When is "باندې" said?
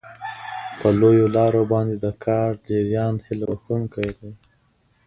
1.73-1.95